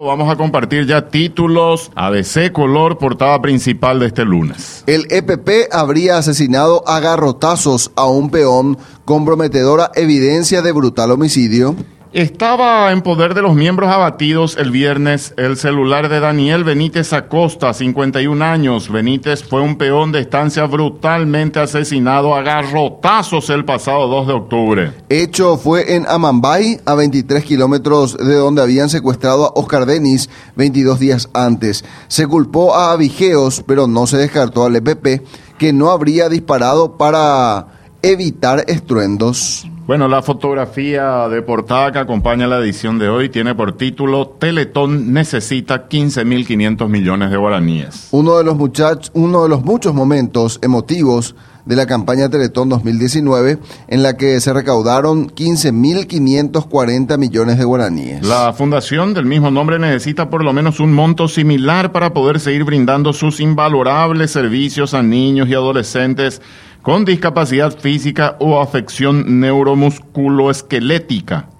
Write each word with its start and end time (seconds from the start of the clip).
Vamos 0.00 0.30
a 0.30 0.36
compartir 0.36 0.86
ya 0.86 1.08
títulos 1.08 1.90
ABC 1.96 2.52
color 2.52 2.98
portada 2.98 3.42
principal 3.42 3.98
de 3.98 4.06
este 4.06 4.24
lunes. 4.24 4.84
El 4.86 5.08
EPP 5.10 5.72
habría 5.72 6.18
asesinado 6.18 6.86
a 6.86 7.00
garrotazos 7.00 7.90
a 7.96 8.06
un 8.06 8.30
peón, 8.30 8.78
comprometedora 9.04 9.90
evidencia 9.96 10.62
de 10.62 10.70
brutal 10.70 11.10
homicidio. 11.10 11.74
Estaba 12.14 12.90
en 12.90 13.02
poder 13.02 13.34
de 13.34 13.42
los 13.42 13.54
miembros 13.54 13.90
abatidos 13.90 14.56
el 14.56 14.70
viernes 14.70 15.34
el 15.36 15.58
celular 15.58 16.08
de 16.08 16.20
Daniel 16.20 16.64
Benítez 16.64 17.12
Acosta, 17.12 17.74
51 17.74 18.42
años. 18.42 18.90
Benítez 18.90 19.44
fue 19.44 19.60
un 19.60 19.76
peón 19.76 20.10
de 20.10 20.20
estancia 20.20 20.64
brutalmente 20.64 21.60
asesinado 21.60 22.34
a 22.34 22.40
garrotazos 22.40 23.50
el 23.50 23.66
pasado 23.66 24.08
2 24.08 24.26
de 24.26 24.32
octubre. 24.32 24.92
Hecho 25.10 25.58
fue 25.58 25.96
en 25.96 26.06
Amambay, 26.08 26.80
a 26.86 26.94
23 26.94 27.44
kilómetros 27.44 28.16
de 28.16 28.36
donde 28.36 28.62
habían 28.62 28.88
secuestrado 28.88 29.44
a 29.44 29.52
Oscar 29.60 29.84
Denis 29.84 30.30
22 30.56 30.98
días 30.98 31.28
antes. 31.34 31.84
Se 32.08 32.26
culpó 32.26 32.74
a 32.74 32.92
Avigeos, 32.92 33.62
pero 33.66 33.86
no 33.86 34.06
se 34.06 34.16
descartó 34.16 34.64
al 34.64 34.76
EPP, 34.76 35.26
que 35.58 35.74
no 35.74 35.90
habría 35.90 36.30
disparado 36.30 36.96
para 36.96 37.66
evitar 38.00 38.64
estruendos. 38.66 39.68
Bueno, 39.88 40.06
la 40.06 40.20
fotografía 40.20 41.30
de 41.30 41.40
portada 41.40 41.90
que 41.90 41.98
acompaña 41.98 42.46
la 42.46 42.58
edición 42.58 42.98
de 42.98 43.08
hoy 43.08 43.30
tiene 43.30 43.54
por 43.54 43.72
título 43.72 44.28
Teletón 44.38 45.14
necesita 45.14 45.88
15.500 45.88 46.90
millones 46.90 47.30
de 47.30 47.38
guaraníes. 47.38 48.08
Uno 48.10 48.36
de 48.36 48.44
los 48.44 48.58
muchachos, 48.58 49.10
uno 49.14 49.44
de 49.44 49.48
los 49.48 49.64
muchos 49.64 49.94
momentos 49.94 50.58
emotivos 50.60 51.34
de 51.64 51.74
la 51.74 51.86
campaña 51.86 52.28
Teletón 52.28 52.68
2019 52.68 53.60
en 53.88 54.02
la 54.02 54.18
que 54.18 54.38
se 54.40 54.52
recaudaron 54.52 55.30
15.540 55.30 57.16
millones 57.16 57.56
de 57.56 57.64
guaraníes. 57.64 58.26
La 58.26 58.52
fundación 58.52 59.14
del 59.14 59.24
mismo 59.24 59.50
nombre 59.50 59.78
necesita 59.78 60.28
por 60.28 60.44
lo 60.44 60.52
menos 60.52 60.80
un 60.80 60.92
monto 60.92 61.28
similar 61.28 61.92
para 61.92 62.12
poder 62.12 62.40
seguir 62.40 62.64
brindando 62.64 63.14
sus 63.14 63.40
invalorables 63.40 64.32
servicios 64.32 64.92
a 64.92 65.02
niños 65.02 65.48
y 65.48 65.54
adolescentes 65.54 66.42
con 66.82 67.04
discapacidad 67.04 67.78
física 67.78 68.36
o 68.40 68.60
afección 68.60 69.40
neuromusculoesquelética. 69.40 71.50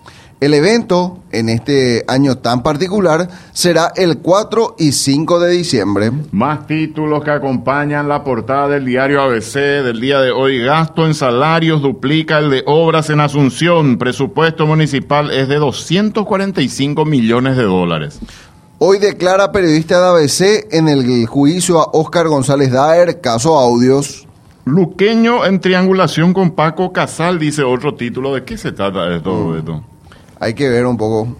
El 0.40 0.54
evento, 0.54 1.18
en 1.32 1.48
este 1.48 2.04
año 2.06 2.38
tan 2.38 2.62
particular, 2.62 3.28
será 3.52 3.92
el 3.96 4.18
4 4.18 4.76
y 4.78 4.92
5 4.92 5.40
de 5.40 5.50
diciembre. 5.50 6.12
Más 6.30 6.64
títulos 6.68 7.24
que 7.24 7.32
acompañan 7.32 8.06
la 8.06 8.22
portada 8.22 8.68
del 8.68 8.84
diario 8.84 9.20
ABC 9.20 9.54
del 9.54 10.00
día 10.00 10.20
de 10.20 10.30
hoy. 10.30 10.60
Gasto 10.60 11.06
en 11.06 11.14
salarios 11.14 11.82
duplica 11.82 12.38
el 12.38 12.50
de 12.50 12.62
obras 12.66 13.10
en 13.10 13.18
Asunción. 13.18 13.98
Presupuesto 13.98 14.64
municipal 14.64 15.32
es 15.32 15.48
de 15.48 15.56
245 15.56 17.04
millones 17.04 17.56
de 17.56 17.64
dólares. 17.64 18.20
Hoy 18.78 19.00
declara 19.00 19.50
periodista 19.50 19.98
de 19.98 20.06
ABC 20.06 20.72
en 20.72 20.86
el 20.86 21.26
juicio 21.26 21.80
a 21.80 21.90
Óscar 21.92 22.28
González 22.28 22.70
Daer, 22.70 23.20
caso 23.20 23.58
audios. 23.58 24.27
Luqueño 24.72 25.46
en 25.46 25.60
triangulación 25.60 26.34
con 26.34 26.50
Paco 26.50 26.92
Casal, 26.92 27.38
dice 27.38 27.62
otro 27.62 27.94
título. 27.94 28.34
¿De 28.34 28.44
qué 28.44 28.58
se 28.58 28.70
trata 28.70 29.06
de 29.08 29.18
todo 29.20 29.54
Mm. 29.54 29.56
esto? 29.58 29.82
Hay 30.38 30.52
que 30.52 30.68
ver 30.68 30.84
un 30.84 30.98
poco. 30.98 31.36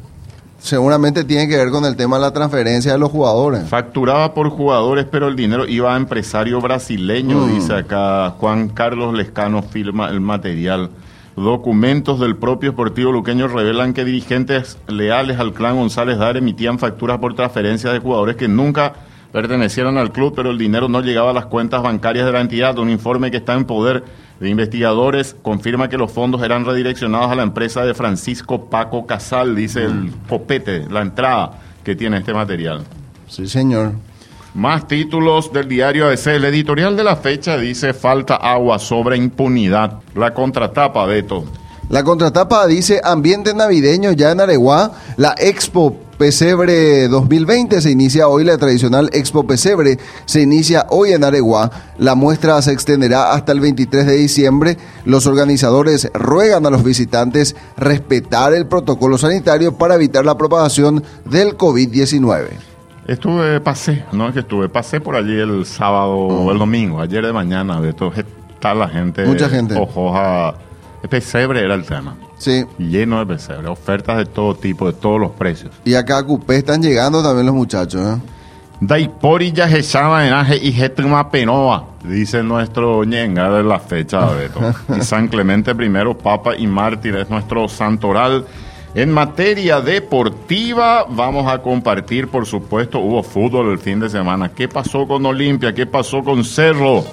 Seguramente 0.59 1.25
tiene 1.25 1.47
que 1.47 1.57
ver 1.59 1.71
con 1.71 1.85
el 1.85 1.95
tema 1.95 2.17
de 2.17 2.23
la 2.23 2.33
transferencia 2.33 2.93
de 2.93 2.99
los 2.99 3.11
jugadores. 3.11 3.69
Facturaba 3.69 4.33
por 4.33 4.49
jugadores, 4.49 5.05
pero 5.11 5.29
el 5.29 5.37
dinero 5.37 5.67
iba 5.69 5.93
a 5.95 5.99
empresario 5.99 6.61
brasileño, 6.63 7.47
Mm. 7.47 7.55
dice 7.55 7.75
acá 7.75 8.31
Juan 8.39 8.71
Carlos 8.71 9.13
Lescano, 9.15 9.63
firma 9.63 10.09
el 10.09 10.21
material. 10.21 10.89
Documentos 11.37 12.19
del 12.19 12.35
propio 12.35 12.71
Esportivo 12.71 13.13
Luqueño 13.13 13.47
revelan 13.47 13.93
que 13.93 14.07
dirigentes 14.07 14.79
leales 14.89 15.39
al 15.39 15.53
clan 15.53 15.77
González 15.77 16.17
Dar 16.17 16.39
emitían 16.39 16.79
facturas 16.79 17.19
por 17.19 17.35
transferencia 17.35 17.93
de 17.93 17.99
jugadores 18.01 18.37
que 18.37 18.49
nunca 18.49 18.95
pertenecieron 19.33 19.99
al 19.99 20.13
club, 20.13 20.33
pero 20.35 20.51
el 20.51 20.59
dinero 20.59 20.89
no 20.89 21.01
llegaba 21.01 21.31
a 21.31 21.35
las 21.35 21.47
cuentas 21.47 21.83
bancarias 21.83 22.27
de 22.27 22.33
la 22.33 22.41
entidad. 22.41 22.79
Un 22.79 22.91
informe 22.91 23.31
que 23.31 23.39
está 23.39 23.55
en 23.55 23.65
poder 23.65 24.05
de 24.41 24.49
investigadores 24.49 25.37
confirma 25.43 25.89
que 25.89 25.99
los 25.99 26.13
fondos 26.13 26.43
eran 26.43 26.65
redireccionados 26.65 27.31
a 27.31 27.35
la 27.35 27.43
empresa 27.43 27.85
de 27.85 27.95
Francisco 27.95 28.67
Paco 28.67 29.07
Casal, 29.07 29.57
dice 29.57 29.85
el 29.85 30.13
copete, 30.29 30.87
la 30.89 31.03
entrada 31.03 31.59
que 31.83 31.97
tiene 31.97 32.19
este 32.19 32.33
material. 32.33 32.85
Sí, 33.27 33.49
señor. 33.49 33.93
Más 34.55 34.87
títulos 34.89 35.53
del 35.53 35.69
diario 35.69 36.07
ABC. 36.07 36.29
El 36.29 36.45
editorial 36.47 36.97
de 36.97 37.05
la 37.05 37.17
fecha 37.17 37.59
dice 37.59 37.93
falta 37.93 38.37
agua 38.37 38.79
sobre 38.79 39.17
impunidad. 39.17 40.01
La 40.15 40.33
contratapa, 40.33 41.05
Beto. 41.05 41.45
La 41.91 42.03
contratapa 42.03 42.67
dice 42.67 43.01
ambiente 43.03 43.55
navideño 43.55 44.13
ya 44.13 44.33
en 44.33 44.41
Areguá. 44.41 44.93
La 45.17 45.35
Expo 45.39 45.97
Pesebre 46.19 47.07
2020 47.07 47.81
se 47.81 47.93
inicia 47.93 48.27
hoy. 48.27 48.43
La 48.43 48.59
tradicional 48.59 49.09
Expo 49.13 49.47
Pesebre 49.47 49.99
se 50.25 50.43
inicia 50.43 50.87
hoy 50.91 51.13
en 51.13 51.23
Areguá. 51.23 51.71
La 51.97 52.17
muestra 52.17 52.61
se 52.61 52.73
extenderá 52.73 53.33
hasta 53.33 53.53
el 53.53 53.61
23 53.61 54.05
de 54.05 54.17
diciembre. 54.17 54.77
Los 55.05 55.29
organizadores 55.29 56.11
ruegan 56.15 56.67
a 56.67 56.71
los 56.71 56.83
visitantes 56.83 57.55
respetar 57.77 58.53
el 58.53 58.67
protocolo 58.67 59.17
sanitario 59.17 59.79
para 59.79 59.95
evitar 59.95 60.27
la 60.27 60.37
propagación 60.37 61.05
del 61.25 61.57
COVID-19. 61.57 62.49
Estuve, 63.07 63.61
pasé, 63.61 64.05
no 64.11 64.27
es 64.27 64.35
que 64.35 64.41
estuve, 64.41 64.69
pasé 64.69 65.01
por 65.01 65.15
allí 65.15 65.39
el 65.39 65.65
sábado 65.65 66.15
o 66.15 66.51
el 66.53 66.59
domingo, 66.59 67.01
ayer 67.01 67.25
de 67.25 67.33
mañana, 67.33 67.79
Beto. 67.79 68.13
Está 68.13 68.75
la 68.75 68.89
gente. 68.89 69.25
Mucha 69.25 69.49
gente. 69.49 69.77
Ojoja. 69.77 70.57
Pesebre 71.09 71.65
era 71.65 71.75
el 71.75 71.87
tema. 71.87 72.17
Sí. 72.39 72.65
Lleno 72.79 73.19
de 73.19 73.27
pesebre. 73.27 73.69
Ofertas 73.69 74.19
de 74.19 74.27
todo 74.27 74.55
tipo, 74.55 74.87
de 74.87 74.93
todos 74.93 75.21
los 75.21 75.33
precios. 75.33 75.73
Y 75.85 75.95
acá 75.95 76.19
a 76.19 76.23
Cupé 76.23 76.57
están 76.57 76.83
llegando 76.83 77.23
también 77.23 77.47
los 77.47 77.55
muchachos. 77.55 78.01
¿eh? 78.01 78.21
Daipori 78.81 79.51
ya 79.51 79.67
llama 79.67 80.27
enaje 80.27 80.57
y 80.57 80.73
Getma 80.73 81.31
Penoa, 81.31 81.85
dice 82.05 82.45
nuestro 82.45 83.03
ñenga 83.03 83.51
de 83.51 83.65
la 83.65 83.81
fecha, 83.81 84.25
Beto. 84.27 84.61
y 84.97 85.03
San 85.03 85.27
Clemente 85.27 85.73
I, 85.73 86.15
Papa 86.23 86.57
y 86.57 86.67
Mártir 86.69 87.17
es 87.17 87.29
nuestro 87.29 87.69
santoral. 87.69 88.47
En 88.95 89.13
materia 89.13 89.81
deportiva, 89.81 91.05
vamos 91.09 91.47
a 91.47 91.61
compartir, 91.61 92.29
por 92.29 92.47
supuesto, 92.47 93.01
hubo 93.01 93.23
fútbol 93.23 93.71
el 93.73 93.79
fin 93.79 94.01
de 94.01 94.09
semana. 94.09 94.49
¿Qué 94.49 94.69
pasó 94.69 95.07
con 95.07 95.27
Olimpia? 95.27 95.75
¿Qué 95.75 95.85
pasó 95.87 96.23
con 96.23 96.45
Cerro? 96.45 97.05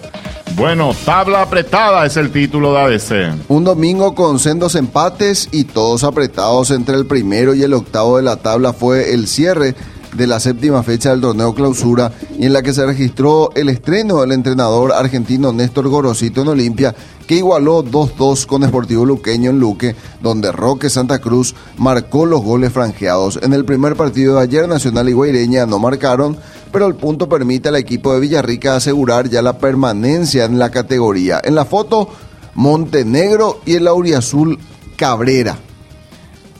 Bueno, 0.55 0.95
tabla 1.03 1.41
apretada 1.41 2.05
es 2.05 2.15
el 2.15 2.31
título 2.31 2.73
de 2.73 2.79
ABC. 2.79 3.35
Un 3.49 3.65
domingo 3.65 4.15
con 4.15 4.39
sendos 4.39 4.75
empates 4.75 5.49
y 5.51 5.65
todos 5.65 6.05
apretados 6.05 6.71
entre 6.71 6.95
el 6.95 7.05
primero 7.05 7.53
y 7.53 7.63
el 7.63 7.73
octavo 7.73 8.15
de 8.15 8.23
la 8.23 8.37
tabla 8.37 8.71
fue 8.71 9.13
el 9.13 9.27
cierre 9.27 9.75
de 10.15 10.27
la 10.27 10.39
séptima 10.39 10.83
fecha 10.83 11.11
del 11.11 11.21
torneo 11.21 11.53
clausura 11.53 12.11
y 12.37 12.45
en 12.45 12.53
la 12.53 12.61
que 12.61 12.73
se 12.73 12.85
registró 12.85 13.51
el 13.55 13.69
estreno 13.69 14.21
del 14.21 14.31
entrenador 14.31 14.93
argentino 14.93 15.51
Néstor 15.51 15.87
Gorosito 15.87 16.41
en 16.41 16.47
Olimpia 16.49 16.95
que 17.27 17.35
igualó 17.35 17.83
2-2 17.83 18.45
con 18.45 18.63
Sportivo 18.63 19.05
Luqueño 19.05 19.49
en 19.49 19.59
Luque, 19.59 19.95
donde 20.21 20.51
Roque 20.51 20.89
Santa 20.89 21.19
Cruz 21.19 21.55
marcó 21.77 22.25
los 22.25 22.41
goles 22.41 22.71
franjeados. 22.71 23.39
En 23.41 23.53
el 23.53 23.65
primer 23.65 23.95
partido 23.95 24.35
de 24.35 24.41
ayer 24.41 24.67
Nacional 24.67 25.09
y 25.09 25.13
Guaireña 25.13 25.65
no 25.65 25.79
marcaron, 25.79 26.37
pero 26.71 26.87
el 26.87 26.95
punto 26.95 27.27
permite 27.27 27.69
al 27.69 27.77
equipo 27.77 28.13
de 28.13 28.19
Villarrica 28.19 28.75
asegurar 28.75 29.29
ya 29.29 29.41
la 29.41 29.57
permanencia 29.57 30.45
en 30.45 30.59
la 30.59 30.69
categoría. 30.69 31.41
En 31.43 31.55
la 31.55 31.65
foto, 31.65 32.09
Montenegro 32.53 33.59
y 33.65 33.75
el 33.75 33.87
Auriazul 33.87 34.59
Cabrera. 34.95 35.57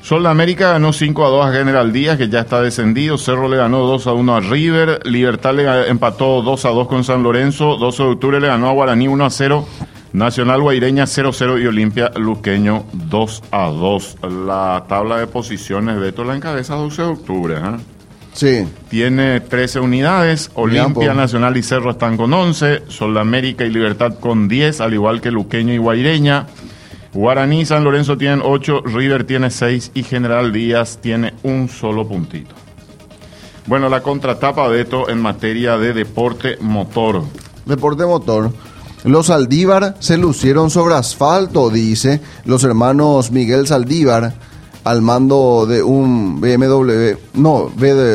Sol 0.06 0.22
de 0.22 0.30
América 0.30 0.74
ganó 0.74 0.94
5 0.94 1.26
a 1.26 1.30
2 1.30 1.46
a 1.48 1.52
General 1.52 1.92
Díaz, 1.92 2.20
que 2.20 2.30
ya 2.30 2.42
está 2.42 2.62
descendido. 2.62 3.18
Cerro 3.18 3.50
le 3.50 3.58
ganó 3.58 3.88
2 3.88 4.06
a 4.06 4.14
1 4.14 4.36
a 4.36 4.40
River. 4.40 5.00
Libertad 5.04 5.56
le 5.56 5.90
empató 5.90 6.44
2 6.44 6.66
a 6.66 6.70
2 6.70 6.88
con 6.88 7.04
San 7.04 7.24
Lorenzo. 7.24 7.76
12 7.78 8.04
de 8.04 8.10
octubre 8.10 8.40
le 8.40 8.46
ganó 8.46 8.70
a 8.70 8.74
Guaraní 8.74 9.08
1 9.08 9.26
a 9.26 9.30
0. 9.32 9.68
Nacional 10.14 10.62
Guaireña 10.62 11.08
0 11.08 11.30
a 11.30 11.34
0 11.34 11.58
y 11.58 11.66
Olimpia 11.66 12.12
Luqueño 12.18 12.86
2 12.94 13.44
a 13.50 13.66
2. 13.70 14.18
La 14.46 14.86
tabla 14.88 15.18
de 15.18 15.26
posiciones, 15.26 16.00
Beto 16.00 16.24
la 16.24 16.36
encabeza 16.36 16.76
12 16.76 17.02
de 17.02 17.08
octubre. 17.08 17.56
¿eh? 17.56 17.78
Sí. 18.34 18.68
Tiene 18.90 19.40
13 19.40 19.80
unidades. 19.80 20.52
Olimpia, 20.54 21.16
Nacional 21.16 21.58
y 21.58 21.64
Cerro 21.64 21.90
están 21.90 22.16
con 22.16 22.32
11. 22.32 22.84
Sol 22.90 23.16
de 23.16 23.22
América 23.22 23.66
y 23.66 23.72
Libertad 23.72 24.20
con 24.20 24.48
10, 24.48 24.82
al 24.82 24.94
igual 24.94 25.20
que 25.20 25.32
Luqueño 25.32 25.74
y 25.74 25.80
Guaireña. 25.80 26.46
Guaraní 27.16 27.66
San 27.66 27.86
Lorenzo 27.86 28.18
tienen 28.18 28.42
8, 28.44 28.82
River 28.82 29.24
tiene 29.26 29.50
6 29.50 29.92
y 29.94 30.04
General 30.04 30.52
Díaz 30.52 31.00
tiene 31.02 31.34
un 31.44 31.70
solo 31.70 32.06
puntito. 32.06 32.54
Bueno, 33.68 33.88
la 33.88 34.04
contratapa 34.04 34.68
de 34.68 34.82
esto 34.82 35.08
en 35.08 35.22
materia 35.22 35.78
de 35.78 35.94
deporte 35.94 36.58
motor. 36.60 37.24
Deporte 37.66 38.06
motor. 38.06 38.52
Los 39.06 39.28
Saldívar 39.28 39.96
se 40.00 40.18
lucieron 40.18 40.70
sobre 40.70 40.96
asfalto, 40.96 41.70
dice 41.70 42.20
los 42.44 42.66
hermanos 42.66 43.32
Miguel 43.32 43.66
Saldívar, 43.66 44.34
al 44.84 45.02
mando 45.02 45.66
de 45.66 45.82
un 45.82 46.42
BMW, 46.42 47.18
no, 47.36 47.72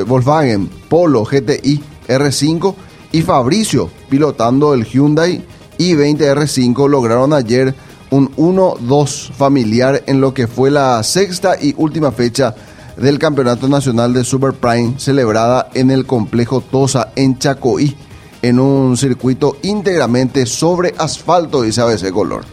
Volkswagen 0.06 0.68
Polo 0.90 1.24
GTI 1.24 1.82
R5 2.06 2.74
y 3.12 3.22
Fabricio, 3.22 3.90
pilotando 4.10 4.74
el 4.74 4.84
Hyundai 4.84 5.42
i20 5.78 6.18
R5, 6.18 6.86
lograron 6.86 7.32
ayer 7.32 7.74
un 8.10 8.34
1-2 8.36 9.32
familiar 9.32 10.02
en 10.06 10.20
lo 10.20 10.34
que 10.34 10.46
fue 10.46 10.70
la 10.70 11.02
sexta 11.02 11.56
y 11.60 11.74
última 11.76 12.12
fecha 12.12 12.54
del 12.96 13.18
Campeonato 13.18 13.68
Nacional 13.68 14.12
de 14.12 14.24
Super 14.24 14.52
Prime 14.52 14.94
celebrada 14.98 15.70
en 15.74 15.90
el 15.90 16.06
complejo 16.06 16.60
Tosa 16.60 17.12
en 17.16 17.38
Chacoí 17.38 17.96
en 18.42 18.58
un 18.58 18.96
circuito 18.96 19.56
íntegramente 19.62 20.46
sobre 20.46 20.94
asfalto, 20.98 21.62
dice 21.62 21.80
ABC 21.80 22.10
Color. 22.10 22.44